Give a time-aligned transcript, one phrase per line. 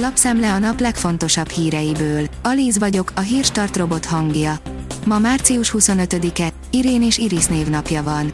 [0.00, 2.26] Lapszemle a nap legfontosabb híreiből.
[2.42, 4.56] Alíz vagyok, a hírstart robot hangja.
[5.04, 8.32] Ma március 25-e, Irén és Iris névnapja van.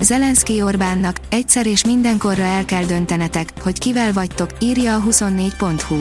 [0.00, 5.96] Zelenszky Orbánnak egyszer és mindenkorra el kell döntenetek, hogy kivel vagytok, írja a 24.hu.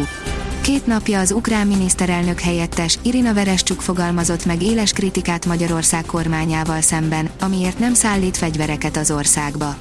[0.61, 7.29] Két napja az ukrán miniszterelnök helyettes Irina Verescsuk fogalmazott meg éles kritikát Magyarország kormányával szemben,
[7.39, 9.75] amiért nem szállít fegyvereket az országba.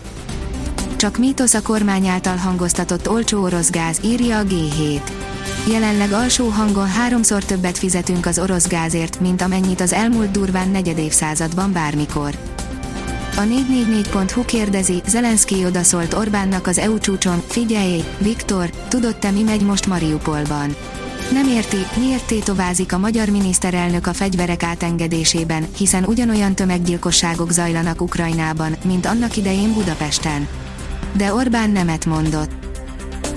[1.00, 5.00] Csak mítosz a kormány által hangoztatott olcsó orosz gáz, írja a G7.
[5.68, 11.72] Jelenleg alsó hangon háromszor többet fizetünk az orosz gázért, mint amennyit az elmúlt durván negyedévszázadban
[11.72, 12.38] bármikor.
[13.36, 19.62] A 444.hu kérdezi, Zelenszky odaszólt Orbánnak az EU csúcson, figyelj, Viktor, tudod te mi megy
[19.62, 20.76] most Mariupolban?
[21.32, 28.76] Nem érti, miért tétovázik a magyar miniszterelnök a fegyverek átengedésében, hiszen ugyanolyan tömeggyilkosságok zajlanak Ukrajnában,
[28.84, 30.48] mint annak idején Budapesten.
[31.12, 32.50] De Orbán nemet mondott.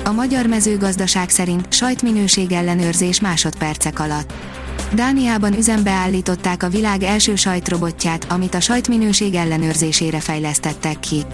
[0.04, 4.34] A magyar mezőgazdaság szerint sajtminőség ellenőrzés másodpercek alatt.
[4.94, 11.26] Dániában üzembe állították a világ első sajtrobotját, amit a sajtminőség ellenőrzésére fejlesztettek ki.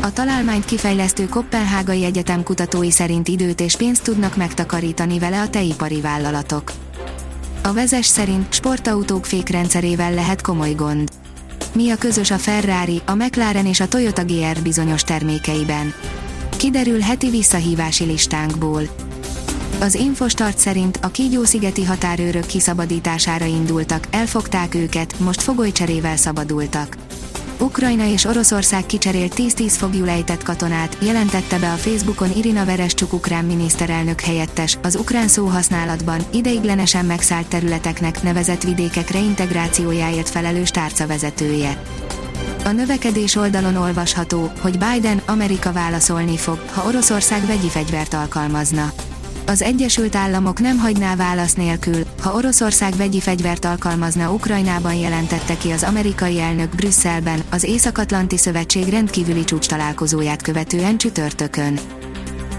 [0.00, 6.00] A találmányt kifejlesztő Kopenhágai Egyetem kutatói szerint időt és pénzt tudnak megtakarítani vele a teipari
[6.00, 6.72] vállalatok.
[7.62, 11.10] A vezes szerint sportautók fékrendszerével lehet komoly gond.
[11.76, 15.92] Mi a közös a Ferrari, a McLaren és a Toyota GR bizonyos termékeiben?
[16.56, 18.82] Kiderül heti visszahívási listánkból.
[19.80, 26.96] Az Infostart szerint a Kígyó-szigeti határőrök kiszabadítására indultak, elfogták őket, most fogolycserével szabadultak.
[27.58, 34.20] Ukrajna és Oroszország kicserélt 10-10 fogjulejtett katonát, jelentette be a Facebookon Irina Verescsuk ukrán miniszterelnök
[34.20, 41.82] helyettes, az ukrán szóhasználatban ideiglenesen megszállt területeknek nevezett vidékek reintegrációjáért felelős tárcavezetője.
[42.64, 48.92] A növekedés oldalon olvasható, hogy Biden, Amerika válaszolni fog, ha Oroszország vegyi fegyvert alkalmazna
[49.46, 55.70] az Egyesült Államok nem hagyná válasz nélkül, ha Oroszország vegyi fegyvert alkalmazna Ukrajnában jelentette ki
[55.70, 61.78] az amerikai elnök Brüsszelben, az Észak-Atlanti Szövetség rendkívüli csúcs találkozóját követően csütörtökön.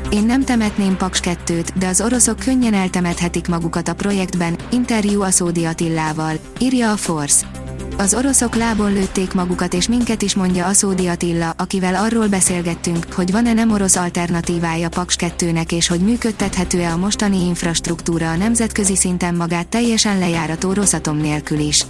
[0.10, 5.32] Én nem temetném Paks 2 de az oroszok könnyen eltemethetik magukat a projektben, interjú a
[5.32, 7.57] Szódi Attillával, írja a Force.
[8.00, 13.32] Az oroszok lábon lőtték magukat és minket is mondja Aszódi Attila, akivel arról beszélgettünk, hogy
[13.32, 19.36] van-e nem orosz alternatívája Paks 2-nek és hogy működtethető-e a mostani infrastruktúra a nemzetközi szinten
[19.36, 21.86] magát teljesen lejárató Rosszatom nélkül is.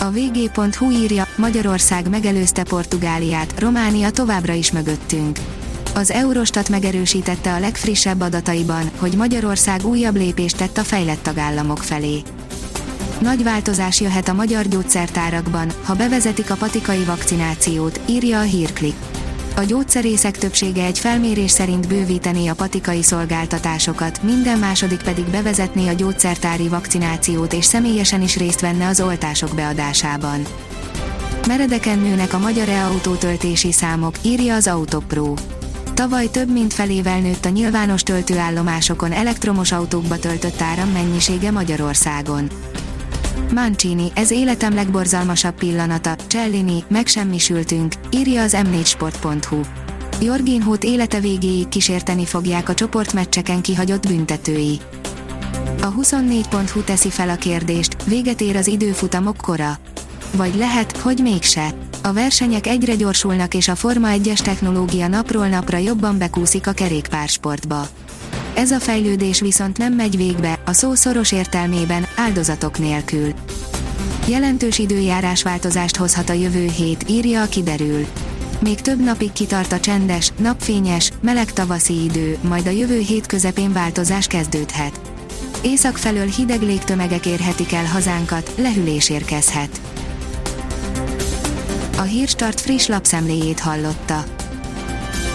[0.00, 5.38] A vg.hu írja, Magyarország megelőzte Portugáliát, Románia továbbra is mögöttünk.
[5.94, 12.22] Az Eurostat megerősítette a legfrissebb adataiban, hogy Magyarország újabb lépést tett a fejlett tagállamok felé.
[13.24, 18.94] Nagy változás jöhet a magyar gyógyszertárakban, ha bevezetik a patikai vakcinációt, írja a hírklik.
[19.56, 25.92] A gyógyszerészek többsége egy felmérés szerint bővítené a patikai szolgáltatásokat, minden második pedig bevezetné a
[25.92, 30.46] gyógyszertári vakcinációt és személyesen is részt venne az oltások beadásában.
[31.46, 35.34] Meredeken nőnek a magyar e-autó töltési számok, írja az Autopro.
[35.94, 42.48] Tavaly több mint felével nőtt a nyilvános töltőállomásokon elektromos autókba töltött áram mennyisége Magyarországon.
[43.54, 49.60] Mancini, ez életem legborzalmasabb pillanata, Cellini, megsemmisültünk, írja az m4sport.hu.
[50.20, 54.80] Jorginhót élete végéig kísérteni fogják a csoportmeccseken kihagyott büntetői.
[55.82, 59.78] A 24.hu teszi fel a kérdést, véget ér az időfutamok kora.
[60.36, 61.74] Vagy lehet, hogy mégse.
[62.02, 67.88] A versenyek egyre gyorsulnak és a Forma 1-es technológia napról napra jobban bekúszik a kerékpársportba.
[68.54, 73.32] Ez a fejlődés viszont nem megy végbe, a szó szoros értelmében, áldozatok nélkül.
[74.28, 78.06] Jelentős időjárás változást hozhat a jövő hét, írja a kiderül.
[78.60, 83.72] Még több napig kitart a csendes, napfényes, meleg tavaszi idő, majd a jövő hét közepén
[83.72, 85.00] változás kezdődhet.
[85.62, 89.80] Észak felől hideg légtömegek érhetik el hazánkat, lehűlés érkezhet.
[91.96, 94.33] A Hírstart friss lapszemléjét hallotta.